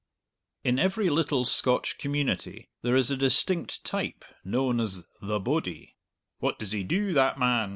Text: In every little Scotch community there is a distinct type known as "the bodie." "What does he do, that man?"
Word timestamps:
In 0.63 0.79
every 0.79 1.11
little 1.11 1.45
Scotch 1.45 1.99
community 1.99 2.71
there 2.81 2.95
is 2.95 3.11
a 3.11 3.15
distinct 3.15 3.83
type 3.85 4.25
known 4.43 4.79
as 4.79 5.05
"the 5.21 5.39
bodie." 5.39 5.95
"What 6.39 6.57
does 6.57 6.71
he 6.71 6.83
do, 6.83 7.13
that 7.13 7.37
man?" 7.37 7.69